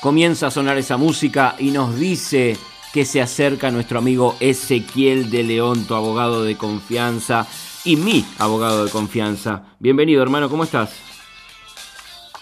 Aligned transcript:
Comienza 0.00 0.46
a 0.46 0.50
sonar 0.52 0.78
esa 0.78 0.96
música 0.96 1.56
y 1.58 1.72
nos 1.72 1.96
dice 1.96 2.56
que 2.92 3.04
se 3.04 3.20
acerca 3.20 3.72
nuestro 3.72 3.98
amigo 3.98 4.36
Ezequiel 4.38 5.28
de 5.28 5.42
León, 5.42 5.88
tu 5.88 5.94
abogado 5.96 6.44
de 6.44 6.56
confianza 6.56 7.48
y 7.84 7.96
mi 7.96 8.24
abogado 8.38 8.84
de 8.84 8.92
confianza. 8.92 9.64
Bienvenido, 9.80 10.22
hermano, 10.22 10.48
¿cómo 10.48 10.62
estás? 10.62 10.94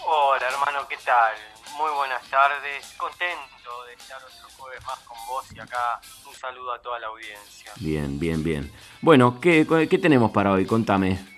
Hola, 0.05 0.45
hermano, 0.47 0.87
¿qué 0.87 0.97
tal? 1.03 1.33
Muy 1.79 1.89
buenas 1.97 2.21
tardes. 2.29 2.93
Contento 2.95 3.85
de 3.87 3.93
estar 3.95 4.17
otro 4.17 4.47
jueves 4.55 4.85
más 4.85 4.99
con 4.99 5.17
vos 5.27 5.45
y 5.55 5.59
acá 5.59 5.99
un 6.27 6.35
saludo 6.35 6.73
a 6.73 6.79
toda 6.79 6.99
la 6.99 7.07
audiencia. 7.07 7.71
Bien, 7.77 8.19
bien, 8.19 8.43
bien. 8.43 8.71
Bueno, 9.01 9.39
¿qué, 9.41 9.65
qué 9.89 9.97
tenemos 9.97 10.29
para 10.29 10.51
hoy? 10.51 10.67
Contame. 10.67 11.36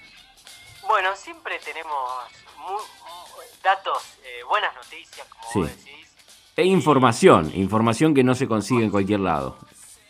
Siempre 1.50 1.73
tenemos 1.73 2.23
datos, 3.64 4.19
eh, 4.23 4.43
buenas 4.43 4.75
noticias, 4.75 5.28
como 5.29 5.43
vos 5.51 5.75
decís. 5.75 6.15
E 6.56 6.64
información, 6.64 7.51
información 7.56 8.14
que 8.14 8.23
no 8.23 8.36
se 8.36 8.47
consigue 8.47 8.83
en 8.83 8.92
cualquier 8.92 9.21
lado. 9.21 9.57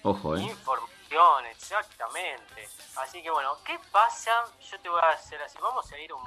Ojo, 0.04 0.36
¿eh? 0.36 0.42
Información, 0.42 1.46
exactamente. 1.46 2.68
Así 2.98 3.24
que 3.24 3.32
bueno, 3.32 3.56
¿qué 3.64 3.80
pasa? 3.90 4.32
Yo 4.70 4.78
te 4.82 4.90
voy 4.90 5.00
a 5.02 5.12
hacer 5.12 5.42
así. 5.42 5.58
Vamos 5.62 5.90
a 5.90 5.98
ir 5.98 6.12
un, 6.12 6.22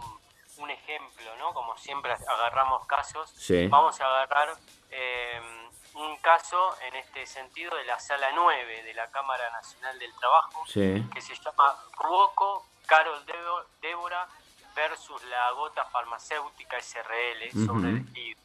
un 0.57 0.71
ejemplo, 0.71 1.37
¿no? 1.37 1.53
Como 1.53 1.77
siempre 1.77 2.13
agarramos 2.13 2.87
casos. 2.87 3.35
Vamos 3.69 4.01
a 4.01 4.07
agarrar 4.07 4.57
em, 4.89 5.45
un 5.97 6.17
caso 6.23 6.75
en 6.89 6.97
este 6.97 7.27
sentido 7.27 7.77
de 7.77 7.85
la 7.85 8.01
sala 8.01 8.31
9 8.35 8.83
de 8.83 8.95
la 8.95 9.11
Cámara 9.11 9.51
Nacional 9.51 9.99
del 9.99 10.15
Trabajo, 10.15 10.65
que 10.65 11.21
se 11.21 11.35
llama 11.35 11.77
Ruoco 11.99 12.65
Carol 12.87 13.23
Débora 13.83 14.27
versus 14.75 15.23
la 15.25 15.51
gota 15.53 15.85
farmacéutica 15.85 16.81
SRL 16.81 17.67
sobre 17.67 17.91
el 17.91 18.37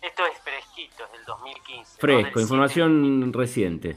Esto 0.00 0.26
es 0.26 0.38
fresquito, 0.40 1.04
es 1.04 1.12
del 1.12 1.24
2015. 1.24 2.00
Fresco, 2.00 2.40
información 2.40 3.32
reciente. 3.32 3.96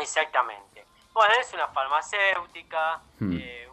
Exactamente. 0.00 0.84
Bueno, 1.12 1.34
es 1.40 1.52
una 1.54 1.68
farmacéutica, 1.68 3.00
hmm. 3.18 3.36
eh, 3.40 3.68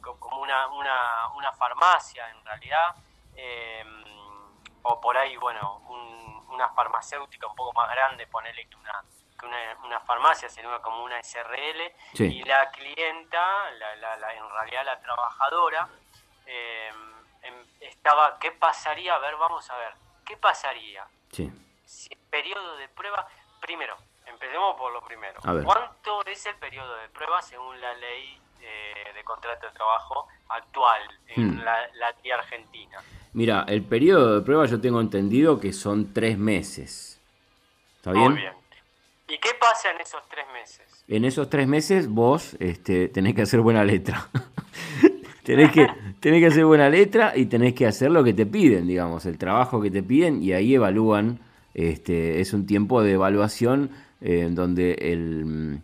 como 0.00 0.40
una, 0.40 0.68
una, 0.68 1.52
farmacia 1.58 2.30
en 2.30 2.44
realidad, 2.44 2.94
eh, 3.34 3.84
o 4.82 5.00
por 5.00 5.16
ahí, 5.16 5.36
bueno, 5.36 5.82
una 6.48 6.68
farmacéutica 6.70 7.48
un 7.48 7.56
poco 7.56 7.72
más 7.72 7.90
grande, 7.90 8.26
ponerle 8.28 8.66
que 8.66 8.76
una, 8.76 9.04
que 9.38 9.46
una, 9.84 10.00
farmacia, 10.00 10.48
sino 10.48 10.80
como 10.80 11.02
una 11.04 11.20
SRL, 11.22 11.92
y 12.24 12.44
la 12.44 12.70
clienta, 12.70 13.70
la, 13.72 14.34
en 14.34 14.48
realidad 14.50 14.84
la 14.84 15.00
trabajadora, 15.00 15.88
eh, 16.50 16.90
em, 17.42 17.54
estaba, 17.80 18.38
¿qué 18.40 18.50
pasaría? 18.50 19.14
A 19.14 19.18
ver, 19.18 19.36
vamos 19.36 19.68
a 19.70 19.76
ver, 19.76 19.92
¿qué 20.26 20.36
pasaría? 20.36 21.06
Sí. 21.30 21.50
Si 21.84 22.12
el 22.12 22.18
periodo 22.28 22.76
de 22.76 22.88
prueba, 22.88 23.28
primero, 23.60 23.96
empecemos 24.26 24.76
por 24.76 24.92
lo 24.92 25.00
primero. 25.02 25.40
¿Cuánto 25.42 26.24
es 26.26 26.44
el 26.46 26.56
periodo 26.56 26.96
de 26.96 27.08
prueba 27.08 27.40
según 27.40 27.80
la 27.80 27.94
ley 27.94 28.40
eh, 28.60 29.12
de 29.14 29.24
contrato 29.24 29.66
de 29.66 29.72
trabajo 29.72 30.26
actual 30.48 31.02
en 31.28 31.56
hmm. 31.56 31.60
la, 31.60 31.88
la 31.94 32.12
tía 32.14 32.34
argentina? 32.34 32.98
Mira, 33.32 33.64
el 33.68 33.84
periodo 33.84 34.40
de 34.40 34.44
prueba 34.44 34.66
yo 34.66 34.80
tengo 34.80 35.00
entendido 35.00 35.60
que 35.60 35.72
son 35.72 36.12
tres 36.12 36.36
meses. 36.36 37.20
¿Está 37.96 38.12
bien? 38.12 38.32
Muy 38.32 38.40
bien. 38.40 38.60
¿Y 39.28 39.38
qué 39.38 39.50
pasa 39.60 39.92
en 39.92 40.00
esos 40.00 40.22
tres 40.28 40.44
meses? 40.52 41.04
En 41.06 41.24
esos 41.24 41.48
tres 41.48 41.68
meses 41.68 42.08
vos 42.08 42.56
este, 42.58 43.08
tenés 43.08 43.34
que 43.36 43.42
hacer 43.42 43.60
buena 43.60 43.84
letra. 43.84 44.28
tenés, 45.44 45.70
que, 45.70 45.86
tenés 46.20 46.40
que 46.40 46.46
hacer 46.46 46.64
buena 46.64 46.88
letra 46.88 47.32
y 47.34 47.46
tenés 47.46 47.74
que 47.74 47.86
hacer 47.86 48.10
lo 48.10 48.22
que 48.22 48.34
te 48.34 48.46
piden, 48.46 48.86
digamos, 48.86 49.26
el 49.26 49.38
trabajo 49.38 49.80
que 49.80 49.90
te 49.90 50.02
piden 50.02 50.42
y 50.42 50.52
ahí 50.52 50.74
evalúan, 50.74 51.40
este, 51.74 52.40
es 52.40 52.52
un 52.52 52.66
tiempo 52.66 53.02
de 53.02 53.12
evaluación 53.12 53.90
eh, 54.20 54.42
en 54.42 54.54
donde 54.54 54.92
el, 54.92 55.80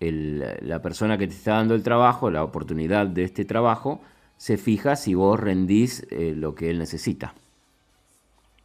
la 0.00 0.80
persona 0.80 1.18
que 1.18 1.26
te 1.26 1.34
está 1.34 1.54
dando 1.54 1.74
el 1.74 1.82
trabajo, 1.82 2.30
la 2.30 2.44
oportunidad 2.44 3.06
de 3.06 3.24
este 3.24 3.44
trabajo, 3.44 4.00
se 4.36 4.56
fija 4.56 4.96
si 4.96 5.14
vos 5.14 5.38
rendís 5.38 6.06
eh, 6.10 6.34
lo 6.36 6.54
que 6.54 6.70
él 6.70 6.78
necesita. 6.78 7.34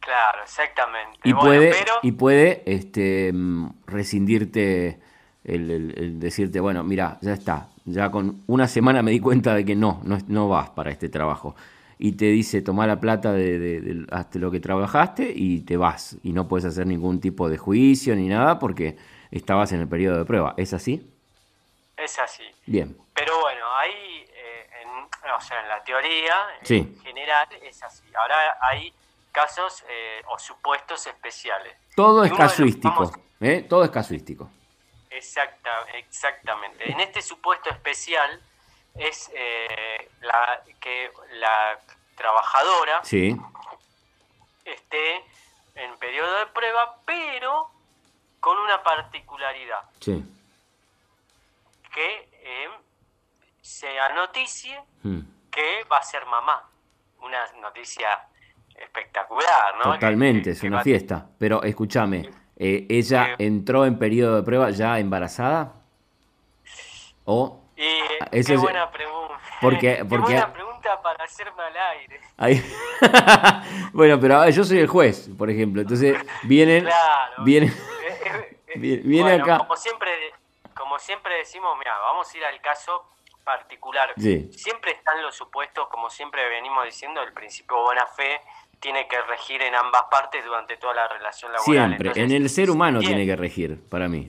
Claro, 0.00 0.42
exactamente. 0.42 1.18
Y 1.22 1.34
puede, 1.34 1.74
y 2.02 2.12
puede 2.12 2.62
este, 2.66 3.32
mm, 3.32 3.68
rescindirte 3.86 4.98
el, 5.48 6.20
decirte, 6.20 6.60
bueno, 6.60 6.84
mira, 6.84 7.18
ya 7.20 7.32
está, 7.32 7.68
ya 7.84 8.10
con 8.10 8.42
una 8.46 8.68
semana 8.68 9.02
me 9.02 9.10
di 9.10 9.20
cuenta 9.20 9.54
de 9.54 9.64
que 9.64 9.74
no, 9.74 10.00
no, 10.04 10.18
no 10.28 10.48
vas 10.48 10.70
para 10.70 10.90
este 10.90 11.08
trabajo. 11.08 11.56
Y 11.98 12.12
te 12.12 12.26
dice, 12.26 12.62
toma 12.62 12.86
la 12.86 13.00
plata 13.00 13.32
de, 13.32 14.06
hasta 14.12 14.38
lo 14.38 14.50
que 14.50 14.60
trabajaste 14.60 15.32
y 15.34 15.60
te 15.60 15.76
vas. 15.76 16.16
Y 16.22 16.32
no 16.32 16.46
puedes 16.46 16.64
hacer 16.64 16.86
ningún 16.86 17.20
tipo 17.20 17.48
de 17.48 17.58
juicio 17.58 18.14
ni 18.14 18.28
nada 18.28 18.58
porque 18.60 18.96
estabas 19.32 19.72
en 19.72 19.80
el 19.80 19.88
periodo 19.88 20.18
de 20.18 20.24
prueba. 20.24 20.54
¿Es 20.56 20.72
así? 20.72 21.10
Es 21.96 22.18
así. 22.20 22.44
Bien. 22.66 22.96
Pero 23.14 23.40
bueno, 23.40 23.64
ahí, 23.76 24.24
eh, 24.28 24.70
en, 24.82 25.30
o 25.32 25.40
sea, 25.40 25.60
en 25.60 25.68
la 25.68 25.82
teoría, 25.82 26.34
en 26.68 26.96
general, 27.00 27.48
es 27.62 27.82
así. 27.82 28.04
Ahora 28.14 28.36
hay 28.60 28.92
casos 29.32 29.84
eh, 29.88 30.22
o 30.32 30.38
supuestos 30.38 31.04
especiales. 31.08 31.74
Todo 31.96 32.24
es 32.24 32.32
casuístico, 32.32 33.10
¿eh? 33.40 33.66
Todo 33.68 33.82
es 33.82 33.90
casuístico. 33.90 34.48
Exacta, 35.18 35.70
exactamente. 35.94 36.90
En 36.90 37.00
este 37.00 37.20
supuesto 37.22 37.70
especial 37.70 38.40
es 38.94 39.30
eh, 39.34 40.10
la, 40.20 40.62
que 40.80 41.10
la 41.32 41.78
trabajadora 42.16 43.02
esté 43.02 43.54
en 45.74 45.96
periodo 45.98 46.38
de 46.38 46.46
prueba, 46.46 46.98
pero 47.04 47.68
con 48.40 48.58
una 48.58 48.82
particularidad. 48.82 49.82
Sí. 50.00 50.24
Que 51.92 52.28
se 53.68 54.00
anoticie 54.00 54.80
hmm. 55.02 55.20
que 55.50 55.84
va 55.90 55.98
a 55.98 56.02
ser 56.02 56.24
mamá. 56.26 56.64
Una 57.20 57.52
noticia 57.60 58.08
espectacular, 58.74 59.76
¿no? 59.76 59.92
Totalmente, 59.94 60.50
es 60.50 60.62
una 60.62 60.82
fiesta. 60.82 61.26
Pero 61.38 61.62
escúchame, 61.62 62.30
eh, 62.58 62.86
¿ella 62.88 63.36
entró 63.38 63.86
en 63.86 63.98
periodo 63.98 64.36
de 64.36 64.42
prueba 64.42 64.70
ya 64.70 64.98
embarazada? 64.98 65.74
¿O 67.24 67.60
y, 67.76 68.44
qué 68.44 68.56
buena 68.56 68.90
pregunta. 68.90 69.38
Porque, 69.60 70.04
porque... 70.08 70.26
Qué 70.26 70.32
buena 70.32 70.52
pregunta 70.52 71.00
para 71.00 71.24
hacerme 71.24 71.62
al 71.62 71.76
aire. 71.76 72.20
bueno, 73.92 74.18
pero 74.20 74.48
yo 74.50 74.64
soy 74.64 74.80
el 74.80 74.88
juez, 74.88 75.30
por 75.38 75.48
ejemplo. 75.50 75.82
Entonces 75.82 76.16
vienen... 76.42 76.84
Claro. 76.84 77.44
Vienen, 77.44 77.72
viene 78.76 79.34
acá... 79.34 79.58
Como 79.58 79.76
siempre, 79.76 80.10
como 80.74 80.98
siempre 80.98 81.36
decimos, 81.36 81.78
mira, 81.78 81.96
vamos 81.98 82.32
a 82.34 82.36
ir 82.36 82.44
al 82.44 82.60
caso 82.60 83.04
particular. 83.44 84.14
Siempre 84.16 84.92
están 84.92 85.22
los 85.22 85.36
supuestos, 85.36 85.88
como 85.88 86.10
siempre 86.10 86.48
venimos 86.48 86.84
diciendo, 86.84 87.22
el 87.22 87.32
principio 87.32 87.76
de 87.76 87.82
buena 87.82 88.06
fe 88.06 88.40
tiene 88.80 89.06
que 89.08 89.20
regir 89.22 89.60
en 89.62 89.74
ambas 89.74 90.04
partes 90.10 90.44
durante 90.44 90.76
toda 90.76 90.94
la 90.94 91.08
relación 91.08 91.52
laboral. 91.52 91.96
Siempre, 91.96 92.22
en 92.22 92.30
el 92.30 92.48
ser 92.48 92.70
humano 92.70 93.00
tiene 93.00 93.26
que 93.26 93.36
regir, 93.36 93.80
para 93.88 94.08
mí. 94.08 94.28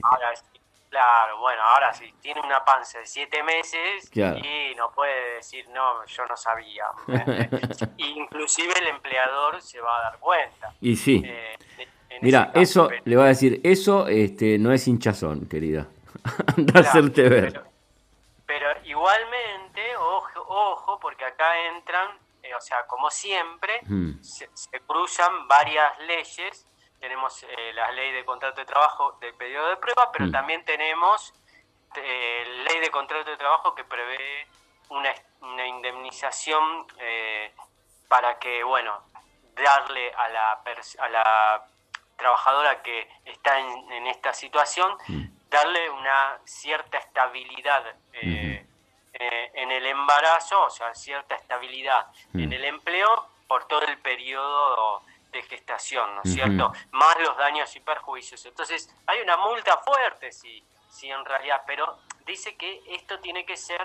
claro, 0.88 1.38
bueno, 1.38 1.62
ahora 1.62 1.92
sí, 1.92 2.12
tiene 2.20 2.40
una 2.40 2.64
panza 2.64 2.98
de 2.98 3.06
siete 3.06 3.42
meses 3.42 4.10
y 4.14 4.74
no 4.76 4.90
puede 4.92 5.36
decir, 5.36 5.68
no, 5.70 6.04
yo 6.06 6.26
no 6.26 6.36
sabía. 6.36 6.86
Inclusive 7.96 8.72
el 8.80 8.88
empleador 8.88 9.62
se 9.62 9.80
va 9.80 9.98
a 9.98 10.02
dar 10.10 10.18
cuenta. 10.18 10.74
Y 10.80 10.96
sí. 10.96 11.22
Eh, 11.24 11.56
Mira, 12.22 12.50
eso, 12.54 12.90
le 13.04 13.16
va 13.16 13.24
a 13.24 13.28
decir, 13.28 13.60
eso 13.62 14.06
este, 14.08 14.58
no 14.58 14.72
es 14.72 14.86
hinchazón, 14.86 15.48
querida. 15.48 15.86
Anda 16.56 16.80
a 16.80 16.82
hacerte 16.82 17.28
ver. 17.28 17.62
Pero, 18.46 18.66
igualmente, 18.84 19.96
ojo, 19.96 20.44
ojo, 20.48 20.98
porque 21.00 21.24
acá 21.24 21.46
entran 21.68 22.08
o 22.60 22.62
sea, 22.62 22.86
como 22.86 23.10
siempre, 23.10 23.80
hmm. 23.86 24.22
se, 24.22 24.48
cruzan 24.86 25.48
varias 25.48 25.98
leyes. 26.00 26.66
Tenemos 27.00 27.42
eh, 27.42 27.72
la 27.72 27.90
ley 27.92 28.12
de 28.12 28.22
contrato 28.26 28.60
de 28.60 28.66
trabajo 28.66 29.16
del 29.18 29.32
periodo 29.34 29.70
de 29.70 29.76
prueba, 29.78 30.12
pero 30.12 30.26
hmm. 30.26 30.32
también 30.32 30.62
tenemos 30.66 31.32
eh, 31.96 32.44
ley 32.68 32.80
de 32.80 32.90
contrato 32.90 33.30
de 33.30 33.38
trabajo 33.38 33.74
que 33.74 33.84
prevé 33.84 34.46
una, 34.90 35.14
indemnización 35.66 36.86
para 38.08 38.38
que, 38.38 38.62
bueno, 38.62 39.04
darle 39.54 40.12
a 40.12 40.28
la, 40.28 40.62
a 40.98 41.08
la 41.08 41.66
trabajadora 42.16 42.82
que 42.82 43.08
está 43.24 43.58
en, 43.58 44.06
esta 44.06 44.34
situación, 44.34 44.98
hmm. 45.08 45.24
darle 45.48 45.88
una 45.88 46.38
cierta 46.44 46.98
estabilidad 46.98 47.84
eh, 48.12 48.66
en 49.54 49.70
el 49.70 49.86
embarazo, 49.86 50.64
o 50.64 50.70
sea, 50.70 50.94
cierta 50.94 51.34
estabilidad 51.34 52.06
en 52.34 52.48
mm. 52.48 52.52
el 52.52 52.64
empleo 52.64 53.26
por 53.46 53.66
todo 53.66 53.82
el 53.82 53.98
periodo 53.98 55.02
de 55.32 55.42
gestación, 55.42 56.14
¿no 56.16 56.22
es 56.24 56.34
cierto? 56.34 56.72
Más 56.92 57.18
los 57.20 57.36
daños 57.36 57.74
y 57.76 57.80
perjuicios. 57.80 58.44
Entonces, 58.46 58.94
hay 59.06 59.20
una 59.20 59.36
multa 59.36 59.78
fuerte, 59.78 60.32
sí, 60.32 60.64
sí, 60.90 61.10
en 61.10 61.24
realidad, 61.24 61.62
pero 61.66 61.98
dice 62.26 62.56
que 62.56 62.82
esto 62.88 63.18
tiene 63.20 63.44
que 63.44 63.56
ser 63.56 63.84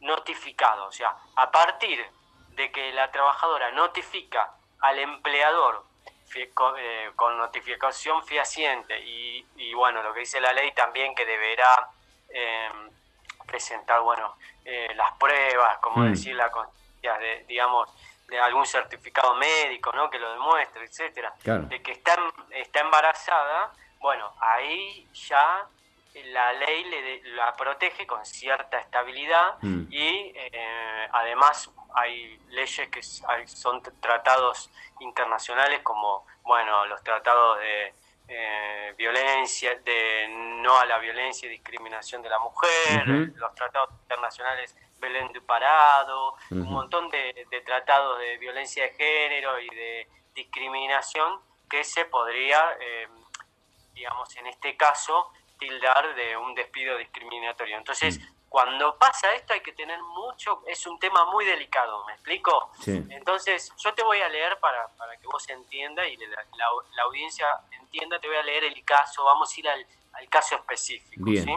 notificado, 0.00 0.86
o 0.86 0.92
sea, 0.92 1.16
a 1.36 1.50
partir 1.50 2.06
de 2.50 2.70
que 2.70 2.92
la 2.92 3.10
trabajadora 3.10 3.70
notifica 3.72 4.54
al 4.80 4.98
empleador 4.98 5.84
eh, 6.34 6.52
con, 7.14 7.38
notificación 7.38 8.22
fehaciente 8.24 8.98
y, 9.00 9.72
bueno, 9.74 10.02
lo 10.02 10.12
que 10.12 10.20
dice 10.20 10.40
la 10.40 10.52
ley 10.52 10.72
también 10.72 11.14
que 11.14 11.24
deberá 11.24 11.88
em, 12.28 12.90
presentar, 13.46 14.00
bueno, 14.00 14.36
eh, 14.64 14.92
las 14.94 15.12
pruebas, 15.12 15.78
como 15.78 15.98
mm. 15.98 16.10
decir, 16.10 16.34
la 16.34 16.50
de, 17.18 17.44
digamos, 17.46 17.88
de 18.28 18.38
algún 18.40 18.66
certificado 18.66 19.34
médico, 19.36 19.92
¿no? 19.92 20.10
Que 20.10 20.18
lo 20.18 20.32
demuestre, 20.32 20.84
etcétera, 20.84 21.32
de 21.44 21.82
que 21.82 21.92
está, 21.92 22.16
está 22.50 22.80
embarazada, 22.80 23.72
bueno, 24.00 24.34
ahí 24.40 25.08
ya 25.12 25.66
la 26.24 26.52
ley 26.54 26.84
le, 26.84 27.22
la 27.34 27.54
protege 27.54 28.06
con 28.06 28.24
cierta 28.24 28.78
estabilidad 28.78 29.56
mm. 29.60 29.84
y 29.90 30.32
eh, 30.34 31.08
además 31.12 31.70
hay 31.94 32.38
leyes 32.48 32.88
que 32.88 33.02
son 33.02 33.82
tratados 34.00 34.70
internacionales 35.00 35.80
como 35.82 36.26
bueno 36.42 36.86
los 36.86 37.02
tratados 37.02 37.58
de 37.58 37.92
eh, 38.28 38.94
violencia 38.96 39.76
de 39.76 40.28
no 40.62 40.78
a 40.78 40.84
la 40.86 40.98
violencia 40.98 41.46
y 41.46 41.50
discriminación 41.50 42.22
de 42.22 42.28
la 42.28 42.38
mujer 42.38 43.06
los 43.06 43.54
tratados 43.54 43.90
internacionales 44.02 44.74
Belén 44.98 45.32
du 45.32 45.44
Parado 45.44 46.34
un 46.50 46.70
montón 46.70 47.08
de, 47.10 47.46
de 47.50 47.60
tratados 47.60 48.18
de 48.18 48.36
violencia 48.38 48.84
de 48.84 48.94
género 48.94 49.60
y 49.60 49.68
de 49.68 50.08
discriminación 50.34 51.40
que 51.70 51.84
se 51.84 52.06
podría 52.06 52.76
eh, 52.80 53.08
digamos 53.94 54.34
en 54.36 54.46
este 54.46 54.76
caso 54.76 55.30
tildar 55.58 56.14
de 56.14 56.36
un 56.36 56.54
despido 56.54 56.96
discriminatorio. 56.98 57.76
Entonces, 57.76 58.18
mm. 58.18 58.35
Cuando 58.48 58.96
pasa 58.96 59.34
esto 59.34 59.52
hay 59.52 59.60
que 59.60 59.72
tener 59.72 60.00
mucho, 60.02 60.62
es 60.66 60.86
un 60.86 60.98
tema 60.98 61.24
muy 61.26 61.44
delicado, 61.44 62.04
¿me 62.06 62.12
explico? 62.14 62.70
Entonces, 62.86 63.72
yo 63.78 63.92
te 63.94 64.02
voy 64.02 64.20
a 64.20 64.28
leer 64.28 64.58
para, 64.60 64.88
para 64.96 65.16
que 65.16 65.26
vos 65.26 65.48
entiendas 65.48 66.06
y 66.08 66.16
la, 66.16 66.44
la, 66.56 67.02
audiencia 67.02 67.46
entienda, 67.72 68.18
te 68.18 68.28
voy 68.28 68.36
a 68.36 68.42
leer 68.42 68.64
el 68.64 68.84
caso, 68.84 69.24
vamos 69.24 69.54
a 69.54 69.60
ir 69.60 69.68
al, 69.68 69.86
al 70.12 70.28
caso 70.28 70.54
específico. 70.54 71.30
¿sí? 71.30 71.54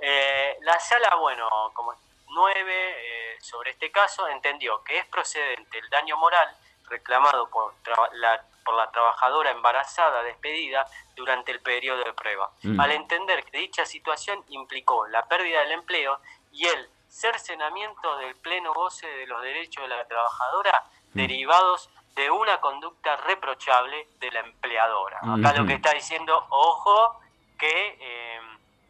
Eh, 0.00 0.56
la 0.62 0.78
sala, 0.80 1.14
bueno, 1.16 1.48
como 1.74 1.94
nueve 2.28 2.74
eh, 2.74 3.36
sobre 3.40 3.70
este 3.70 3.90
caso, 3.90 4.26
entendió 4.28 4.82
que 4.84 4.98
es 4.98 5.06
procedente 5.06 5.78
el 5.78 5.88
daño 5.90 6.16
moral 6.16 6.48
reclamado 6.88 7.48
por 7.50 7.74
la 8.14 8.44
por 8.66 8.74
la 8.74 8.90
trabajadora 8.90 9.52
embarazada 9.52 10.24
despedida 10.24 10.84
durante 11.14 11.52
el 11.52 11.60
periodo 11.60 12.02
de 12.02 12.12
prueba, 12.12 12.50
mm. 12.64 12.80
al 12.80 12.90
entender 12.90 13.44
que 13.44 13.58
dicha 13.58 13.86
situación 13.86 14.44
implicó 14.48 15.06
la 15.06 15.24
pérdida 15.26 15.60
del 15.60 15.72
empleo 15.72 16.18
y 16.50 16.66
el 16.66 16.90
cercenamiento 17.08 18.16
del 18.18 18.34
pleno 18.34 18.74
goce 18.74 19.06
de 19.06 19.26
los 19.26 19.40
derechos 19.40 19.84
de 19.84 19.96
la 19.96 20.06
trabajadora 20.06 20.82
mm. 21.12 21.16
derivados 21.16 21.88
de 22.16 22.30
una 22.30 22.60
conducta 22.60 23.16
reprochable 23.16 24.08
de 24.18 24.30
la 24.32 24.40
empleadora. 24.40 25.18
Acá 25.18 25.52
lo 25.52 25.66
que 25.66 25.74
está 25.74 25.92
diciendo, 25.92 26.46
ojo, 26.50 27.20
que 27.58 27.98
eh, 28.00 28.40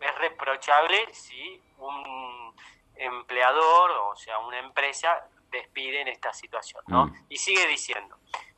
es 0.01 0.15
reprochable 0.17 1.13
si 1.13 1.61
un 1.79 2.55
empleador, 2.95 3.91
o 3.91 4.17
sea, 4.17 4.39
una 4.39 4.59
empresa, 4.61 5.27
despide 5.51 6.03
en 6.03 6.09
esta 6.09 6.33
situación, 6.33 6.83
¿no? 6.87 7.07
Mm. 7.07 7.27
Y 7.29 7.37
sigue 7.37 7.67
diciendo, 7.67 8.17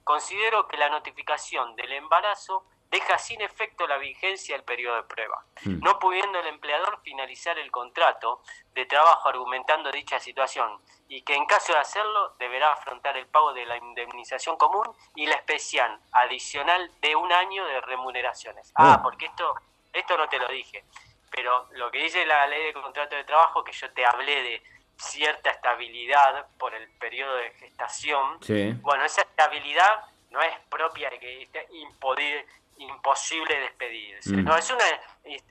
Considero 0.09 0.67
que 0.67 0.79
la 0.79 0.89
notificación 0.89 1.77
del 1.77 1.93
embarazo 1.93 2.65
deja 2.91 3.19
sin 3.19 3.43
efecto 3.43 3.87
la 3.87 3.99
vigencia 3.99 4.57
del 4.57 4.65
periodo 4.65 4.97
de 4.97 5.03
prueba, 5.03 5.45
hmm. 5.63 5.81
no 5.81 5.99
pudiendo 5.99 6.41
el 6.41 6.47
empleador 6.47 6.99
finalizar 7.03 7.59
el 7.59 7.71
contrato 7.71 8.41
de 8.73 8.87
trabajo 8.87 9.29
argumentando 9.29 9.91
dicha 9.91 10.19
situación 10.19 10.81
y 11.09 11.21
que 11.21 11.35
en 11.35 11.45
caso 11.45 11.75
de 11.75 11.81
hacerlo 11.81 12.37
deberá 12.39 12.73
afrontar 12.73 13.19
el 13.19 13.27
pago 13.27 13.53
de 13.53 13.67
la 13.67 13.77
indemnización 13.77 14.57
común 14.57 14.87
y 15.15 15.27
la 15.27 15.35
especial 15.35 16.01
adicional 16.13 16.91
de 17.03 17.15
un 17.15 17.31
año 17.31 17.67
de 17.67 17.79
remuneraciones. 17.83 18.73
Ah, 18.77 18.95
ah, 18.95 19.03
porque 19.03 19.27
esto, 19.27 19.57
esto 19.93 20.17
no 20.17 20.27
te 20.31 20.39
lo 20.39 20.49
dije, 20.49 20.87
pero 21.31 21.69
lo 21.73 21.91
que 21.91 21.99
dice 21.99 22.25
la 22.25 22.47
ley 22.47 22.65
de 22.65 22.73
contrato 22.73 23.15
de 23.15 23.25
trabajo, 23.25 23.63
que 23.63 23.73
yo 23.73 23.93
te 23.93 24.07
hablé 24.07 24.43
de 24.43 24.63
cierta 24.99 25.50
estabilidad 25.50 26.47
por 26.59 26.75
el 26.75 26.89
periodo 26.99 27.37
de 27.37 27.50
gestación. 27.53 28.39
Bueno, 28.83 29.05
esa 29.05 29.23
estabilidad 29.23 30.05
no 30.31 30.43
es 30.43 30.53
propia 30.69 31.09
de 31.11 31.19
que 31.19 31.43
esté 31.43 31.67
imposible 32.79 33.61
despedirse. 33.61 34.37
Mm. 34.37 34.45
No, 34.45 34.56
es 34.56 34.71
una, 34.71 34.85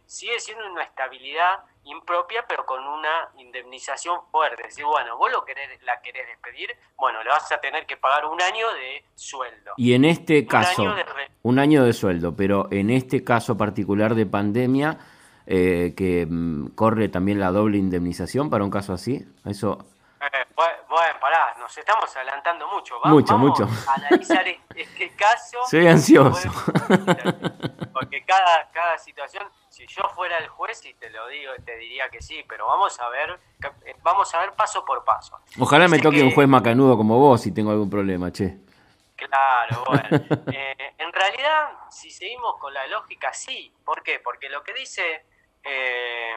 sigue 0.06 0.40
siendo 0.40 0.70
una 0.70 0.84
estabilidad 0.84 1.60
impropia, 1.86 2.44
pero 2.48 2.66
con 2.66 2.86
una 2.86 3.30
indemnización 3.38 4.20
fuerte. 4.30 4.64
Es 4.64 4.70
decir, 4.70 4.86
bueno, 4.86 5.18
vos 5.18 5.32
lo 5.32 5.46
querés, 5.46 5.82
la 5.84 6.02
querés 6.02 6.28
despedir, 6.28 6.76
bueno, 6.98 7.24
le 7.24 7.30
vas 7.30 7.50
a 7.52 7.60
tener 7.60 7.86
que 7.86 7.96
pagar 7.96 8.26
un 8.26 8.42
año 8.42 8.72
de 8.74 9.06
sueldo. 9.16 9.74
Y 9.78 9.94
en 9.94 10.04
este 10.04 10.46
caso, 10.46 10.94
un 11.44 11.60
año 11.60 11.86
de 11.86 11.94
sueldo, 11.94 12.36
pero 12.36 12.68
en 12.72 12.90
este 12.90 13.24
caso 13.24 13.58
particular 13.58 14.16
de 14.16 14.26
pandemia 14.26 14.98
eh, 15.50 15.94
que 15.96 16.26
mm, 16.30 16.76
corre 16.76 17.08
también 17.08 17.40
la 17.40 17.52
doble 17.52 17.78
indemnización 17.78 18.50
para 18.50 18.66
un 18.66 18.70
caso 18.70 18.92
así? 18.92 19.26
Eso... 19.46 19.78
Eh, 20.20 20.46
bueno, 20.56 21.20
pará, 21.22 21.56
nos 21.58 21.78
estamos 21.78 22.14
adelantando 22.18 22.68
mucho. 22.68 22.96
mucho, 23.06 23.38
mucho. 23.38 23.64
a 23.88 23.94
analizar 23.94 24.46
este 24.76 25.10
caso. 25.12 25.60
Soy 25.70 25.88
ansioso. 25.88 26.50
Porque 27.94 28.26
cada, 28.26 28.70
cada 28.74 28.98
situación, 28.98 29.48
si 29.70 29.88
yo 29.88 30.04
fuera 30.16 30.38
el 30.40 30.50
juez, 30.50 30.86
y 30.86 30.94
te 30.96 31.10
lo 31.12 31.26
digo, 31.30 31.54
te 31.64 31.78
diría 31.78 32.10
que 32.10 32.22
sí, 32.22 32.44
pero 32.50 32.68
vamos 32.68 33.00
a 33.00 33.08
ver, 33.08 33.40
eh, 33.86 33.96
vamos 34.04 34.34
a 34.36 34.40
ver 34.42 34.52
paso 34.52 34.84
por 34.84 35.06
paso. 35.06 35.40
Ojalá 35.60 35.88
me 35.88 36.00
toque 36.00 36.22
un 36.22 36.34
juez 36.34 36.48
macanudo 36.50 36.98
como 36.98 37.18
vos 37.20 37.40
si 37.40 37.54
tengo 37.54 37.72
algún 37.72 37.90
problema, 37.90 38.34
che. 38.34 38.58
Claro, 39.16 39.86
bueno. 39.88 40.26
en 40.98 41.14
realidad, 41.14 41.70
si 41.90 42.12
seguimos 42.12 42.58
con 42.58 42.74
la 42.74 42.86
lógica, 42.88 43.32
sí. 43.34 43.72
¿Por 43.86 44.04
qué? 44.04 44.20
Porque 44.20 44.50
lo 44.50 44.62
que 44.62 44.74
dice 44.74 45.24
eh, 45.68 46.36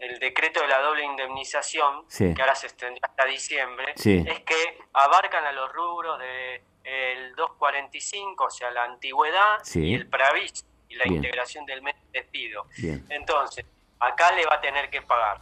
el 0.00 0.18
decreto 0.18 0.60
de 0.60 0.68
la 0.68 0.80
doble 0.80 1.04
indemnización, 1.04 2.06
que 2.08 2.34
ahora 2.40 2.54
se 2.54 2.66
extendió 2.66 3.00
hasta 3.02 3.24
diciembre, 3.24 3.94
es 3.96 4.40
que 4.40 4.78
abarcan 4.92 5.44
a 5.44 5.52
los 5.52 5.72
rubros 5.72 6.18
de 6.18 6.62
el 6.84 7.34
245, 7.36 8.44
o 8.44 8.50
sea, 8.50 8.70
la 8.70 8.84
antigüedad 8.84 9.58
y 9.74 9.94
el 9.94 10.08
preaviso 10.08 10.64
y 10.88 10.96
la 10.96 11.06
integración 11.06 11.64
del 11.64 11.82
mes 11.82 11.94
de 12.12 12.20
despido. 12.20 12.66
Entonces, 13.08 13.64
acá 13.98 14.32
le 14.32 14.44
va 14.44 14.56
a 14.56 14.60
tener 14.60 14.90
que 14.90 15.02
pagar 15.02 15.40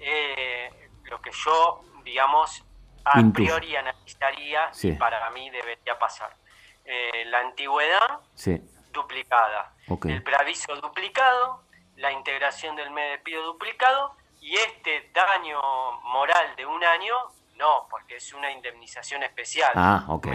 eh, 0.00 0.70
lo 1.04 1.20
que 1.20 1.30
yo, 1.32 1.82
digamos, 2.04 2.64
a 3.04 3.22
priori 3.32 3.74
analizaría 3.74 4.70
y 4.82 4.92
para 4.92 5.30
mí 5.30 5.50
debería 5.50 5.98
pasar. 5.98 6.36
Eh, 6.84 7.24
la 7.26 7.40
antigüedad 7.40 8.20
duplicada, 8.92 9.74
el 10.04 10.22
preaviso 10.22 10.76
duplicado 10.76 11.64
la 11.96 12.12
integración 12.12 12.76
del 12.76 12.90
mes 12.90 13.10
despido 13.12 13.42
duplicado 13.44 14.14
y 14.40 14.56
este 14.56 15.10
daño 15.14 15.60
moral 16.02 16.56
de 16.56 16.66
un 16.66 16.82
año, 16.82 17.14
no, 17.56 17.86
porque 17.88 18.16
es 18.16 18.32
una 18.32 18.50
indemnización 18.50 19.22
especial. 19.22 19.72
Ah, 19.74 20.04
ok. 20.08 20.26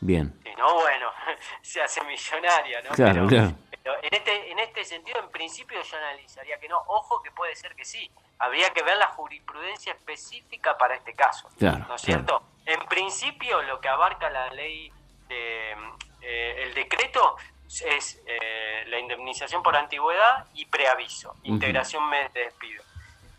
Bien. 0.00 0.38
Si 0.42 0.54
no, 0.54 0.74
bueno, 0.74 1.10
se 1.62 1.80
hace 1.80 2.02
millonaria, 2.04 2.82
¿no? 2.82 2.90
Claro, 2.90 3.26
claro. 3.26 3.54
en, 4.02 4.14
este, 4.14 4.50
en 4.50 4.58
este 4.58 4.84
sentido, 4.84 5.18
en 5.20 5.30
principio 5.30 5.80
yo 5.82 5.96
analizaría 5.96 6.58
que 6.60 6.68
no. 6.68 6.78
Ojo 6.88 7.22
que 7.22 7.30
puede 7.30 7.56
ser 7.56 7.74
que 7.74 7.84
sí. 7.84 8.10
Habría 8.38 8.70
que 8.70 8.82
ver 8.82 8.96
la 8.98 9.08
jurisprudencia 9.08 9.92
específica 9.92 10.76
para 10.76 10.94
este 10.94 11.14
caso. 11.14 11.48
Claro, 11.58 11.86
¿No 11.88 11.94
es 11.94 12.02
cierto? 12.02 12.42
En 12.66 12.80
principio, 12.86 13.62
lo 13.62 13.80
que 13.80 13.88
abarca 13.88 14.28
la 14.30 14.50
ley, 14.50 14.92
de, 15.26 15.72
eh, 16.20 16.62
el 16.64 16.74
decreto, 16.74 17.36
es 17.68 18.20
eh, 18.26 18.84
la 18.86 18.98
indemnización 18.98 19.62
por 19.62 19.76
antigüedad 19.76 20.46
y 20.54 20.64
preaviso, 20.66 21.36
integración 21.44 22.08
mes 22.08 22.32
de 22.32 22.44
despido. 22.44 22.82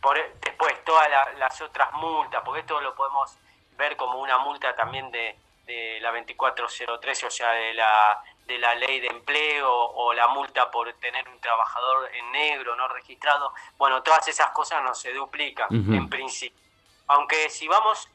Por, 0.02 0.18
después 0.40 0.84
todas 0.86 1.10
las 1.38 1.62
otras 1.62 1.92
multas, 1.94 2.42
porque 2.46 2.62
esto 2.62 2.80
lo 2.80 2.96
podemos 2.96 3.38
ver 3.78 3.98
como 3.98 4.20
una 4.20 4.38
multa 4.38 4.76
también 4.76 5.12
de, 5.12 5.36
de 5.66 6.00
la 6.02 6.12
2403, 6.12 7.24
o 7.26 7.30
sea, 7.30 7.52
de 7.52 7.74
la, 7.74 8.22
de 8.46 8.58
la 8.58 8.76
ley 8.76 9.00
de 9.00 9.08
empleo 9.08 9.72
o 9.72 10.14
la 10.14 10.28
multa 10.28 10.72
por 10.72 10.92
tener 10.94 11.28
un 11.28 11.40
trabajador 11.40 12.10
en 12.14 12.32
negro 12.32 12.76
no 12.76 12.88
registrado. 12.88 13.54
Bueno, 13.78 14.02
todas 14.02 14.28
esas 14.28 14.50
cosas 14.52 14.84
no 14.84 14.94
se 14.94 15.14
duplican 15.14 15.68
en 15.72 16.10
principio. 16.10 16.60
Aunque 17.08 17.50
si 17.50 17.68
vamos 17.68 18.08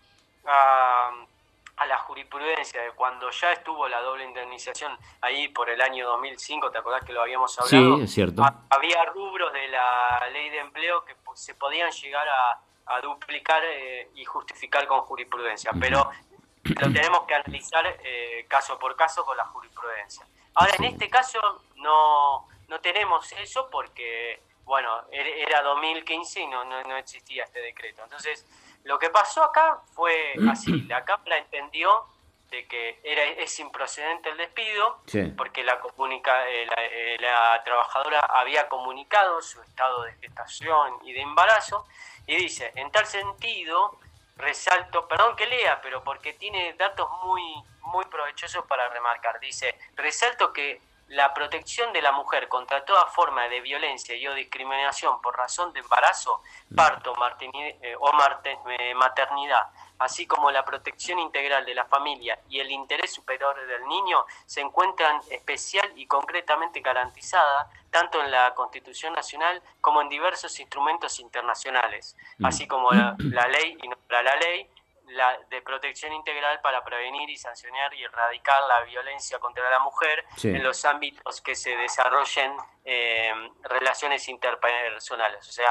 a 0.47 1.11
a 1.77 1.87
la 1.87 1.99
jurisprudencia 1.99 2.83
de 2.83 2.93
cuando 2.93 3.31
ya 3.31 3.53
estuvo 3.53 3.89
la 3.89 4.01
doble 4.01 4.25
indemnización 4.25 4.97
ahí 5.21 5.49
por 5.49 5.69
el 5.69 5.81
año 5.81 6.07
2005, 6.07 6.71
¿te 6.71 6.79
acordás 6.79 7.05
que 7.05 7.13
lo 7.13 7.23
habíamos 7.23 7.59
hablado? 7.59 7.97
Sí, 7.97 8.03
es 8.05 8.15
cierto. 8.15 8.43
Había 8.71 9.05
rubros 9.07 9.53
de 9.53 9.69
la 9.69 10.29
ley 10.33 10.51
de 10.51 10.61
empleo 10.61 11.05
que 11.05 11.17
se 11.35 11.55
podían 11.55 11.91
llegar 11.91 12.27
a, 12.29 12.61
duplicar 13.03 13.63
eh, 13.65 14.11
y 14.15 14.25
justificar 14.25 14.87
con 14.87 15.01
jurisprudencia, 15.01 15.73
pero 15.81 16.11
lo 16.63 16.93
tenemos 16.93 17.23
que 17.25 17.35
analizar 17.35 17.85
eh, 18.05 18.45
caso 18.47 18.79
por 18.79 18.95
caso 18.95 19.25
con 19.25 19.37
la 19.37 19.45
jurisprudencia. 19.47 20.25
Ahora, 20.55 20.75
en 20.79 20.85
este 20.85 21.09
caso 21.09 21.41
no, 21.77 22.47
no 22.69 22.81
tenemos 22.81 23.33
eso 23.33 23.69
porque, 23.71 24.41
bueno, 24.65 25.09
er-, 25.11 25.49
era 25.49 25.63
2015 25.63 26.41
y 26.41 26.47
no, 26.47 26.65
no 26.65 26.97
existía 26.97 27.45
este 27.45 27.61
decreto. 27.61 28.03
Entonces, 28.05 28.47
lo 28.85 28.99
que 28.99 29.11
pasó 29.11 29.43
acá 29.43 29.81
fue 29.95 30.35
así, 30.51 30.83
la 30.83 31.05
Cámara 31.05 31.39
entendió 31.39 32.05
de 32.51 32.67
que 32.67 33.01
era, 33.03 33.25
es 33.25 33.59
improcedente 33.59 34.29
el 34.29 34.37
despido, 34.37 35.01
porque 35.37 35.65
la, 35.65 35.81
comunica, 35.81 36.49
eh, 36.49 36.69
eh, 36.77 37.17
la, 37.19 37.61
trabajadora 37.65 38.21
había 38.21 38.69
comunicado 38.69 39.43
su 39.43 39.61
estado 39.63 40.03
de 40.05 40.13
gestación 40.15 40.99
y 41.03 41.13
de 41.13 41.23
embarazo, 41.23 41.87
y 42.27 42.37
dice, 42.37 42.71
en 42.77 42.91
tal 42.93 43.07
sentido, 43.07 43.99
resalto, 44.37 45.09
perdón 45.09 45.35
que 45.35 45.47
lea, 45.47 45.81
pero 45.83 46.05
porque 46.05 46.35
tiene 46.35 46.75
datos 46.75 47.09
muy, 47.25 47.43
muy 47.81 48.05
provechosos 48.05 48.65
para 48.67 48.89
remarcar, 48.89 49.41
dice, 49.41 49.77
resalto 49.97 50.53
que 50.53 50.81
la 51.09 51.33
protección 51.35 51.93
de 51.93 52.03
la 52.03 52.13
mujer 52.13 52.49
contra 52.49 52.85
toda 52.85 53.07
forma 53.07 53.49
de 53.49 53.61
violencia 53.61 54.17
y 54.17 54.27
o 54.27 54.35
discriminación 54.35 55.21
por 55.21 55.37
razón 55.37 55.73
de 55.73 55.81
embarazo, 55.81 56.43
mm. 56.71 56.75
parto 56.75 57.15
eh, 57.51 57.97
o 57.99 58.13
maternidad, 58.95 59.69
así 59.99 60.27
como 60.27 60.51
la 60.51 60.65
protección 60.65 61.19
integral 61.19 61.65
de 61.65 61.75
la 61.75 61.85
familia 61.85 62.39
y 62.49 62.61
el 62.61 62.71
interés 62.71 63.13
superior 63.13 63.55
del 63.67 63.87
niño, 63.87 64.25
se 64.47 64.61
encuentran 64.61 65.21
especial 65.31 65.93
y 65.97 66.07
concretamente 66.07 66.81
garantizadas 66.81 67.69
tanto 67.91 68.21
en 68.21 68.31
la 68.31 68.55
Constitución 68.55 69.13
Nacional 69.13 69.63
como 69.81 70.01
en 70.03 70.09
diversos 70.09 70.59
instrumentos 70.59 71.21
internacionales, 71.21 72.17
mm. 72.39 72.47
así 72.47 72.67
como 72.67 72.93
la, 72.93 73.15
la 73.19 73.47
ley 73.47 73.77
y 73.83 73.89
no 73.89 73.97
la 74.09 74.37
ley, 74.37 74.69
la, 75.09 75.39
de 75.51 75.63
protección 75.63 76.13
integral 76.13 76.61
para 76.61 76.85
prevenir 76.85 77.29
y 77.29 77.37
sancionar 77.37 77.93
y 77.95 78.05
erradicar 78.05 78.63
la 78.65 78.83
violencia 78.83 79.39
contra 79.39 79.69
la 79.71 79.79
mujer 79.81 80.25
en 80.43 80.63
los 80.63 80.85
ámbitos 80.85 81.41
que 81.41 81.55
se 81.55 81.77
desarrollen 81.77 82.57
eh, 82.85 83.33
relaciones 83.63 84.29
interpersonales. 84.29 85.47
O 85.49 85.53
sea, 85.53 85.71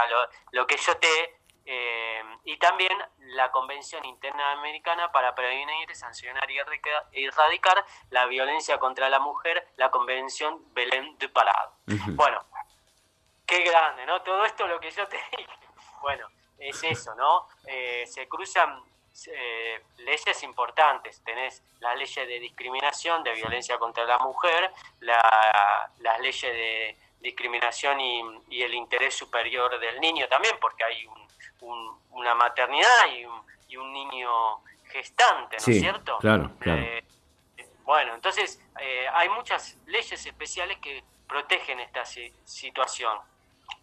lo, 0.51 0.67
que 0.67 0.77
yo 0.77 0.97
te... 0.97 1.39
Eh, 1.65 2.21
y 2.43 2.57
también 2.57 2.91
la 3.19 3.49
Convención 3.51 4.03
Interamericana 4.03 5.11
para 5.13 5.33
prevenir, 5.33 5.95
sancionar 5.95 6.49
y 6.51 6.57
erradicar 6.57 7.85
la 8.09 8.25
violencia 8.25 8.77
contra 8.79 9.09
la 9.09 9.19
mujer, 9.19 9.69
la 9.77 9.89
Convención 9.89 10.73
Belén 10.73 11.17
de 11.17 11.29
Parado. 11.29 11.77
Bueno, 12.15 12.45
qué 13.45 13.61
grande, 13.61 14.05
¿no? 14.05 14.21
Todo 14.23 14.43
esto 14.43 14.67
lo 14.67 14.79
que 14.79 14.91
yo 14.91 15.07
te 15.07 15.17
dije. 15.37 15.49
Bueno, 16.01 16.27
es 16.57 16.83
eso, 16.83 17.15
¿no? 17.15 17.47
Eh, 17.65 18.05
se 18.07 18.27
cruzan 18.27 18.83
eh, 19.27 19.81
leyes 19.97 20.43
importantes. 20.43 21.21
Tenés 21.23 21.61
la 21.79 21.95
ley 21.95 22.07
de 22.15 22.39
discriminación, 22.39 23.23
de 23.23 23.33
violencia 23.33 23.77
contra 23.77 24.05
la 24.05 24.17
mujer, 24.19 24.71
la, 25.01 25.91
las 25.99 26.19
leyes 26.19 26.41
de 26.41 26.97
discriminación 27.19 27.99
y, 28.01 28.61
el 28.61 28.73
interés 28.73 29.15
superior 29.15 29.79
del 29.79 29.99
niño 29.99 30.27
también, 30.27 30.55
porque 30.59 30.83
hay 30.83 31.07
una 32.11 32.35
maternidad 32.35 33.07
y 33.15 33.25
un, 33.77 33.93
niño 33.93 34.59
gestante, 34.85 35.57
¿no 35.57 35.73
es 35.73 35.79
cierto? 35.79 36.17
Claro, 36.19 36.51
claro. 36.59 36.81
Eh, 36.81 37.03
bueno, 37.83 38.13
entonces 38.13 38.61
eh, 38.79 39.07
hay 39.11 39.29
muchas 39.29 39.77
leyes 39.87 40.25
especiales 40.25 40.77
que 40.77 41.03
protegen 41.27 41.79
esta 41.79 42.05
situación. 42.05 43.17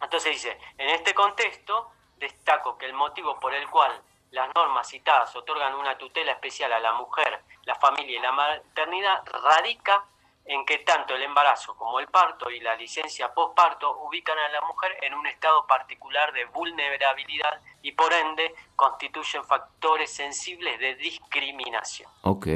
Entonces 0.01 0.31
dice, 0.31 0.57
en 0.77 0.89
este 0.89 1.13
contexto 1.13 1.91
destaco 2.17 2.77
que 2.77 2.85
el 2.85 2.93
motivo 2.93 3.39
por 3.39 3.53
el 3.53 3.67
cual 3.69 4.01
las 4.31 4.49
normas 4.55 4.87
citadas 4.87 5.35
otorgan 5.35 5.75
una 5.75 5.97
tutela 5.97 6.31
especial 6.31 6.71
a 6.73 6.79
la 6.79 6.93
mujer, 6.93 7.41
la 7.65 7.75
familia 7.75 8.17
y 8.17 8.21
la 8.21 8.31
maternidad, 8.31 9.23
radica 9.25 10.05
en 10.45 10.65
que 10.65 10.79
tanto 10.79 11.15
el 11.15 11.21
embarazo 11.21 11.75
como 11.75 11.99
el 11.99 12.07
parto 12.07 12.49
y 12.49 12.59
la 12.59 12.75
licencia 12.75 13.33
postparto 13.33 13.99
ubican 13.99 14.37
a 14.39 14.49
la 14.49 14.61
mujer 14.61 14.97
en 15.01 15.13
un 15.13 15.27
estado 15.27 15.67
particular 15.67 16.33
de 16.33 16.45
vulnerabilidad 16.45 17.61
y 17.81 17.91
por 17.91 18.11
ende 18.11 18.55
constituyen 18.75 19.43
factores 19.43 20.11
sensibles 20.11 20.79
de 20.79 20.95
discriminación. 20.95 22.09
Ok. 22.23 22.47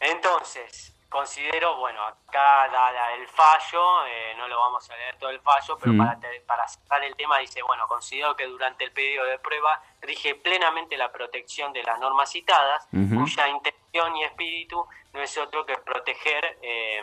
Entonces, 0.00 0.95
considero, 1.08 1.76
bueno, 1.76 2.02
acá 2.02 2.68
da 2.68 3.14
el 3.14 3.26
fallo, 3.28 4.06
eh, 4.06 4.34
no 4.36 4.48
lo 4.48 4.58
vamos 4.58 4.88
a 4.90 4.96
leer 4.96 5.16
todo 5.18 5.30
el 5.30 5.40
fallo, 5.40 5.78
pero 5.78 5.96
para, 5.96 6.18
para 6.46 6.68
cerrar 6.68 7.04
el 7.04 7.14
tema 7.14 7.38
dice, 7.38 7.62
bueno, 7.62 7.86
considero 7.86 8.34
que 8.36 8.46
durante 8.46 8.84
el 8.84 8.92
periodo 8.92 9.26
de 9.26 9.38
prueba 9.38 9.80
rige 10.00 10.34
plenamente 10.34 10.96
la 10.96 11.12
protección 11.12 11.72
de 11.72 11.82
las 11.82 11.98
normas 12.00 12.30
citadas, 12.30 12.86
cuya 12.90 13.48
intención 13.48 14.16
y 14.16 14.24
espíritu 14.24 14.86
no 15.12 15.22
es 15.22 15.38
otro 15.38 15.64
que 15.64 15.76
proteger, 15.78 16.58
eh, 16.62 17.02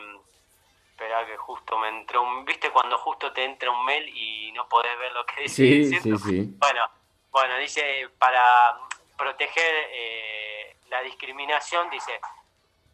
espera 0.89 1.25
que 1.25 1.37
justo 1.37 1.77
me 1.77 1.89
entró 1.89 2.21
un, 2.21 2.45
viste 2.45 2.69
cuando 2.69 2.97
justo 2.97 3.31
te 3.31 3.43
entra 3.43 3.71
un 3.71 3.83
mail 3.85 4.07
y 4.09 4.51
no 4.51 4.67
podés 4.67 4.97
ver 4.99 5.11
lo 5.13 5.25
que 5.25 5.43
dice, 5.43 5.55
sí, 5.55 5.99
sí, 5.99 6.17
sí. 6.17 6.55
Bueno, 6.57 6.87
bueno, 7.31 7.57
dice, 7.57 8.09
para 8.19 8.77
proteger 9.17 9.73
eh, 9.91 10.77
la 10.89 11.01
discriminación, 11.01 11.89
dice, 11.89 12.19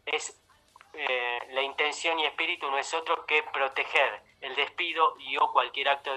es 0.06 0.40
eh, 0.92 1.38
la 1.52 1.62
intención 1.62 2.18
y 2.18 2.26
espíritu 2.26 2.70
no 2.70 2.78
es 2.78 2.92
otro 2.94 3.24
que 3.26 3.42
proteger 3.52 4.22
el 4.40 4.54
despido 4.56 5.14
y 5.18 5.36
o 5.36 5.52
cualquier 5.52 5.88
acto 5.88 6.10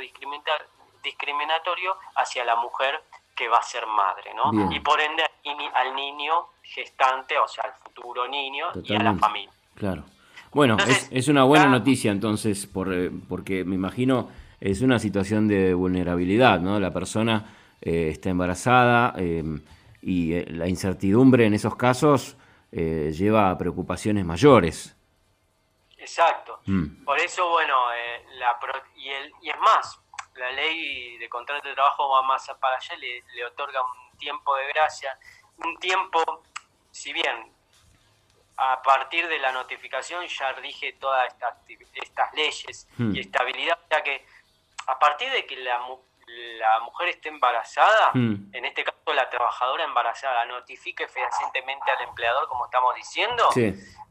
discriminatorio 1.03 1.95
hacia 2.15 2.43
la 2.43 2.55
mujer 2.55 3.01
que 3.35 3.47
va 3.47 3.57
a 3.57 3.63
ser 3.63 3.85
madre, 3.87 4.33
¿no? 4.33 4.71
Y 4.71 4.79
por 4.79 4.99
ende 5.01 5.23
al 5.73 5.95
niño 5.95 6.47
gestante, 6.61 7.37
o 7.37 7.47
sea, 7.47 7.65
al 7.65 7.73
futuro 7.83 8.27
niño 8.27 8.67
y 8.83 8.95
a 8.95 8.99
la 8.99 9.15
familia. 9.15 9.51
Claro. 9.75 10.03
Bueno, 10.51 10.77
es, 11.09 11.27
una 11.27 11.43
buena 11.43 11.67
noticia 11.67 12.11
entonces, 12.11 12.67
por, 12.67 12.93
eh, 12.93 13.09
porque 13.27 13.63
me 13.63 13.75
imagino 13.75 14.29
es 14.59 14.81
una 14.81 14.99
situación 14.99 15.47
de 15.47 15.73
vulnerabilidad, 15.73 16.59
¿no? 16.59 16.79
La 16.79 16.91
persona 16.91 17.55
eh, 17.81 18.09
está 18.11 18.29
embarazada 18.29 19.15
y 20.01 20.45
la 20.45 20.67
incertidumbre 20.67 21.45
en 21.45 21.53
esos 21.53 21.75
casos 21.75 22.37
eh, 22.75 23.11
lleva 23.11 23.49
a 23.49 23.57
preocupaciones 23.57 24.25
mayores. 24.25 24.95
Exacto. 25.97 26.59
Mm. 26.65 27.05
Por 27.05 27.19
eso, 27.19 27.49
bueno, 27.49 27.93
eh, 27.93 28.25
la 28.37 28.57
y, 28.95 29.09
el, 29.09 29.31
y 29.41 29.49
es 29.49 29.59
más, 29.59 29.99
la 30.35 30.51
ley 30.51 31.17
de 31.17 31.29
contrato 31.29 31.67
de 31.67 31.73
trabajo 31.73 32.09
va 32.09 32.23
más 32.23 32.45
para 32.59 32.77
allá, 32.77 32.95
le, 32.97 33.23
le 33.35 33.45
otorga 33.45 33.79
un 33.81 34.17
tiempo 34.17 34.55
de 34.55 34.67
gracia, 34.67 35.17
un 35.57 35.77
tiempo, 35.77 36.43
si 36.91 37.13
bien 37.13 37.51
a 38.57 38.81
partir 38.81 39.27
de 39.27 39.39
la 39.39 39.51
notificación 39.51 40.25
ya 40.27 40.51
rige 40.53 40.93
todas 40.93 41.27
estas, 41.27 41.55
estas 41.93 42.33
leyes 42.33 42.87
mm. 42.97 43.15
y 43.15 43.19
estabilidad, 43.19 43.79
ya 43.89 44.03
que 44.03 44.25
a 44.87 44.99
partir 44.99 45.31
de 45.31 45.45
que 45.45 45.55
la, 45.57 45.79
la 46.27 46.79
mujer 46.81 47.09
esté 47.09 47.29
embarazada, 47.29 48.11
hmm. 48.13 48.49
en 48.53 48.65
este 48.65 48.83
caso 48.83 48.92
la 49.12 49.29
trabajadora 49.29 49.83
embarazada, 49.83 50.45
notifique 50.45 51.07
fehacientemente 51.07 51.91
al 51.91 52.03
empleador, 52.03 52.48
como 52.48 52.65
estamos 52.65 52.95
diciendo, 52.95 53.50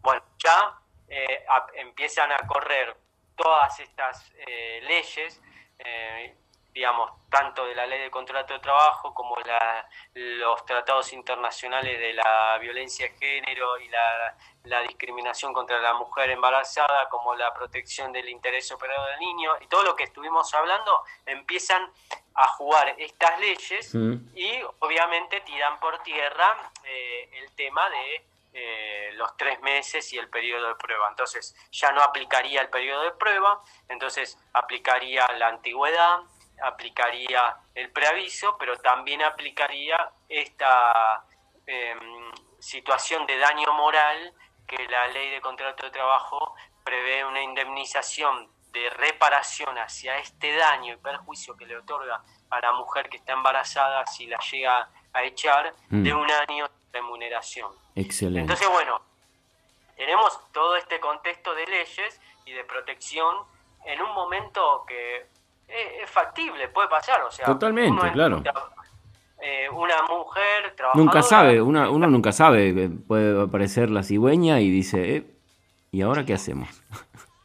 bueno, 0.00 0.22
ya 0.38 0.78
eh, 1.08 1.44
empiezan 1.74 2.32
a 2.32 2.38
correr 2.46 2.96
todas 3.36 3.78
estas 3.80 4.32
eh, 4.46 4.80
leyes, 4.82 5.40
eh, 5.78 6.36
digamos, 6.72 7.10
tanto 7.28 7.66
de 7.66 7.74
la 7.74 7.86
ley 7.86 8.00
de 8.00 8.10
contrato 8.10 8.54
de 8.54 8.60
trabajo 8.60 9.12
como 9.12 9.36
la, 9.40 9.86
los 10.14 10.64
tratados 10.64 11.12
internacionales 11.12 11.98
de 11.98 12.14
la 12.14 12.56
violencia 12.58 13.08
de 13.08 13.18
género 13.18 13.78
y 13.78 13.88
la, 13.88 14.34
la, 14.64 14.80
discriminación 14.80 15.52
contra 15.52 15.80
la 15.80 15.92
mujer 15.94 16.30
embarazada, 16.30 17.08
como 17.10 17.34
la 17.34 17.52
protección 17.52 18.10
del 18.10 18.28
interés 18.28 18.66
superior 18.66 19.06
del 19.10 19.18
niño, 19.18 19.52
y 19.60 19.66
todo 19.66 19.82
lo 19.82 19.94
que 19.94 20.04
estuvimos 20.04 20.52
hablando, 20.54 21.04
empiezan 21.26 21.92
a 22.34 22.48
jugar 22.48 22.94
estas 22.98 23.38
leyes 23.40 23.94
y 23.94 24.60
obviamente 24.78 25.40
tiran 25.42 25.78
por 25.80 26.02
tierra 26.02 26.72
eh, 26.84 27.30
el 27.32 27.54
tema 27.54 27.88
de 27.90 28.24
eh, 28.54 29.10
los 29.14 29.34
tres 29.36 29.60
meses 29.60 30.12
y 30.12 30.18
el 30.18 30.28
periodo 30.28 30.68
de 30.68 30.74
prueba. 30.74 31.08
Entonces 31.08 31.54
ya 31.70 31.92
no 31.92 32.02
aplicaría 32.02 32.60
el 32.60 32.68
periodo 32.68 33.02
de 33.02 33.12
prueba, 33.12 33.62
entonces 33.88 34.38
aplicaría 34.52 35.26
la 35.38 35.48
antigüedad, 35.48 36.20
aplicaría 36.62 37.56
el 37.74 37.90
preaviso, 37.90 38.56
pero 38.58 38.76
también 38.76 39.22
aplicaría 39.22 40.10
esta 40.28 41.24
em, 41.66 42.30
situación 42.58 43.26
de 43.26 43.38
daño 43.38 43.72
moral 43.72 44.34
que 44.66 44.86
la 44.88 45.06
ley 45.08 45.30
de 45.30 45.40
contrato 45.40 45.84
de 45.84 45.90
trabajo 45.90 46.54
prevé 46.84 47.24
una 47.24 47.42
indemnización 47.42 48.50
de 48.72 48.90
reparación 48.90 49.76
hacia 49.78 50.18
este 50.18 50.56
daño 50.56 50.94
y 50.94 50.96
perjuicio 50.96 51.56
que 51.56 51.66
le 51.66 51.76
otorga 51.76 52.22
a 52.50 52.60
la 52.60 52.72
mujer 52.72 53.08
que 53.08 53.18
está 53.18 53.34
embarazada 53.34 54.06
si 54.06 54.26
la 54.26 54.38
llega 54.50 54.88
a 55.12 55.22
echar 55.24 55.74
de 55.90 56.14
mm. 56.14 56.18
un 56.18 56.30
año 56.30 56.68
de 56.68 56.98
remuneración. 56.98 57.70
Excelente. 57.94 58.40
Entonces, 58.40 58.68
bueno, 58.70 59.00
tenemos 59.96 60.38
todo 60.52 60.76
este 60.76 60.98
contexto 61.00 61.54
de 61.54 61.66
leyes 61.66 62.20
y 62.46 62.52
de 62.52 62.64
protección 62.64 63.36
en 63.84 64.00
un 64.00 64.14
momento 64.14 64.84
que 64.86 65.26
es, 65.68 66.10
factible, 66.10 66.68
puede 66.68 66.88
pasar, 66.88 67.22
o 67.22 67.30
sea, 67.30 67.46
totalmente, 67.46 68.12
claro. 68.12 68.42
Eh, 69.44 69.68
una 69.70 70.02
mujer 70.02 70.74
Nunca 70.94 71.20
sabe, 71.22 71.60
uno, 71.60 71.90
uno 71.90 72.06
nunca 72.06 72.30
sabe, 72.30 72.90
puede 73.08 73.42
aparecer 73.42 73.90
la 73.90 74.04
cigüeña 74.04 74.60
y 74.60 74.70
dice, 74.70 75.16
eh, 75.16 75.26
¿y 75.90 76.02
ahora 76.02 76.24
qué 76.24 76.34
hacemos? 76.34 76.81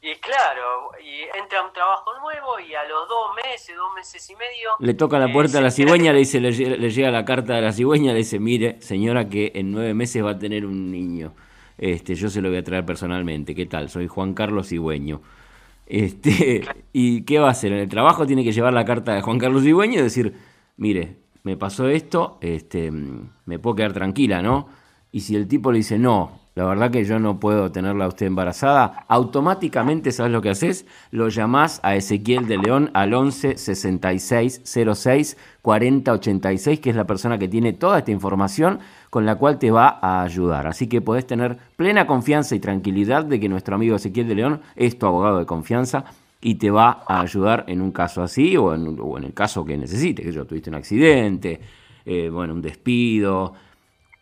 Y 0.08 0.16
claro, 0.22 0.92
y 1.04 1.24
entra 1.38 1.66
un 1.66 1.74
trabajo 1.74 2.12
nuevo 2.22 2.58
y 2.66 2.74
a 2.74 2.88
los 2.88 3.10
dos 3.10 3.36
meses, 3.36 3.76
dos 3.76 3.94
meses 3.94 4.30
y 4.30 4.36
medio... 4.36 4.70
Le 4.80 4.94
toca 4.94 5.20
la 5.20 5.34
puerta 5.34 5.58
a 5.58 5.62
la 5.62 5.70
cigüeña, 5.70 6.14
le, 6.14 6.20
dice, 6.20 6.40
le, 6.40 6.54
llega 6.54 7.12
la 7.12 7.26
carta 7.26 7.56
de 7.56 7.62
la 7.62 7.74
cigüeña, 7.74 8.14
le 8.14 8.20
dice, 8.20 8.40
mire, 8.40 8.82
señora, 8.82 9.28
que 9.28 9.52
en 9.54 9.74
nueve 9.74 9.94
meses 9.94 10.24
va 10.24 10.32
a 10.32 10.40
tener 10.40 10.66
un 10.66 10.90
niño. 10.92 11.34
Este, 11.78 12.16
yo 12.16 12.30
se 12.30 12.42
lo 12.42 12.48
voy 12.48 12.60
a 12.60 12.64
traer 12.64 12.86
personalmente. 12.86 13.54
¿Qué 13.54 13.66
tal? 13.66 13.90
Soy 13.90 14.08
Juan 14.08 14.34
Carlos 14.34 14.70
Cigüeño. 14.70 15.22
Este, 15.86 16.66
¿Y 16.94 17.24
qué 17.24 17.40
va 17.40 17.50
a 17.50 17.52
hacer? 17.52 17.74
En 17.74 17.80
el 17.80 17.90
trabajo 17.90 18.26
tiene 18.26 18.46
que 18.46 18.54
llevar 18.54 18.72
la 18.72 18.86
carta 18.86 19.14
de 19.14 19.22
Juan 19.22 19.40
Carlos 19.40 19.64
Cigüeño 19.64 20.00
y 20.00 20.04
decir, 20.04 20.38
mire, 20.78 21.18
me 21.44 21.58
pasó 21.58 21.90
esto, 21.90 22.38
este, 22.40 22.92
me 22.92 23.60
puedo 23.60 23.76
quedar 23.76 23.92
tranquila, 23.92 24.42
¿no? 24.42 24.70
Y 25.12 25.20
si 25.20 25.36
el 25.36 25.50
tipo 25.50 25.70
le 25.74 25.80
dice, 25.80 26.00
no, 26.00 26.40
la 26.58 26.66
verdad 26.66 26.90
que 26.90 27.06
yo 27.06 27.20
no 27.20 27.40
puedo 27.40 27.72
tenerla 27.72 28.06
a 28.06 28.08
usted 28.08 28.26
embarazada, 28.26 29.06
automáticamente, 29.08 30.12
¿sabes 30.12 30.32
lo 30.32 30.42
que 30.42 30.50
haces? 30.50 30.88
Lo 31.12 31.30
llamás 31.30 31.80
a 31.84 31.96
Ezequiel 31.96 32.48
de 32.48 32.58
León 32.58 32.90
al 32.96 33.14
11 33.14 33.60
66 33.60 34.64
06 34.66 35.38
40 35.62 36.12
86, 36.12 36.80
que 36.80 36.90
es 36.90 36.96
la 36.96 37.06
persona 37.06 37.38
que 37.38 37.48
tiene 37.48 37.74
toda 37.74 38.00
esta 38.00 38.10
información 38.10 38.80
con 39.12 39.28
la 39.28 39.36
cual 39.36 39.60
te 39.60 39.70
va 39.70 40.00
a 40.02 40.24
ayudar. 40.24 40.66
Así 40.66 40.88
que 40.88 41.00
podés 41.00 41.28
tener 41.28 41.60
plena 41.76 42.08
confianza 42.08 42.56
y 42.56 42.60
tranquilidad 42.60 43.24
de 43.24 43.40
que 43.40 43.50
nuestro 43.50 43.76
amigo 43.76 43.96
Ezequiel 43.96 44.28
de 44.28 44.34
León 44.34 44.62
es 44.76 44.98
tu 44.98 45.06
abogado 45.06 45.38
de 45.38 45.46
confianza 45.46 46.06
y 46.42 46.56
te 46.56 46.72
va 46.72 47.04
a 47.08 47.22
ayudar 47.22 47.66
en 47.68 47.82
un 47.82 47.92
caso 47.92 48.24
así 48.24 48.58
o 48.58 48.74
en, 48.74 48.98
el 49.24 49.34
caso 49.36 49.64
que 49.64 49.78
necesites, 49.78 50.26
que 50.26 50.32
yo 50.32 50.46
tuviste 50.46 50.72
un 50.72 50.76
accidente, 50.78 51.62
eh, 52.04 52.32
bueno, 52.32 52.56
un 52.56 52.64
despido, 52.64 53.54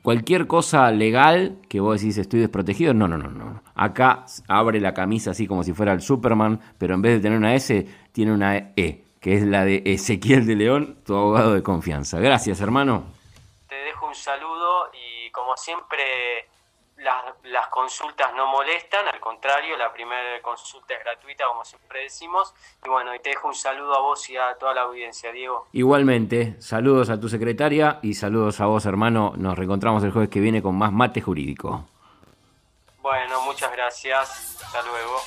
cualquier 0.06 0.46
cosa 0.46 0.92
legal 0.92 1.58
que 1.68 1.80
vos 1.80 2.00
decís 2.00 2.20
estoy 2.20 2.40
desprotegido, 2.40 2.94
no, 2.94 3.08
no, 3.08 3.18
no, 3.18 3.32
no. 3.32 3.64
Acá 3.74 4.26
abre 4.48 4.80
la 4.80 4.94
camisa 4.94 5.32
así 5.32 5.48
como 5.48 5.64
si 5.64 5.74
fuera 5.74 5.94
el 5.94 6.02
Superman, 6.02 6.62
pero 6.78 6.94
en 6.94 7.02
vez 7.02 7.14
de 7.14 7.22
tener 7.22 7.40
una 7.40 7.56
S, 7.56 7.88
tiene 8.12 8.32
una 8.32 8.56
E, 8.56 9.04
que 9.20 9.34
es 9.34 9.44
la 9.44 9.66
de 9.66 9.82
Ezequiel 9.84 10.46
de 10.46 10.56
León, 10.56 11.00
tu 11.04 11.16
abogado 11.16 11.56
de 11.56 11.64
confianza. 11.64 12.20
Gracias, 12.20 12.62
hermano. 12.62 13.06
Te 13.68 13.74
dejo 13.74 14.08
un 14.08 14.14
saludo 14.14 14.92
y 14.94 15.32
como 15.32 15.58
siempre 15.58 16.04
las, 17.44 17.68
consultas 17.68 18.34
no 18.36 18.48
molestan, 18.48 19.08
al 19.08 19.20
contrario, 19.20 19.78
la 19.78 19.94
primera 19.94 20.42
consulta 20.42 20.94
es 20.96 21.00
gratuita, 21.04 21.46
como 21.48 21.64
siempre 21.64 22.02
decimos. 22.02 22.54
Y 22.84 22.90
bueno, 22.90 23.14
y 23.14 23.20
te 23.20 23.30
dejo 23.30 23.48
un 23.48 23.56
saludo 23.56 23.96
a 23.96 24.02
vos 24.02 24.30
y 24.30 24.38
a 24.38 24.56
toda 24.56 24.74
la 24.74 24.82
audiencia, 24.82 25.32
Diego. 25.32 25.68
Igualmente, 25.72 26.60
saludos 26.60 27.10
a 27.10 27.20
tu 27.20 27.30
secretaria 27.30 28.00
y 28.02 28.16
saludos 28.16 28.60
a 28.62 28.66
vos, 28.66 28.86
hermano. 28.86 29.34
Nos 29.38 29.58
reencontramos 29.58 30.04
el 30.04 30.12
jueves 30.12 30.30
que 30.30 30.40
viene 30.40 30.62
con 30.62 30.76
más 30.76 30.92
mate 30.92 31.22
jurídico. 31.22 31.86
Bueno, 33.02 33.42
muchas 33.42 33.72
gracias. 33.72 34.62
Hasta 34.64 34.82
luego. 34.82 35.18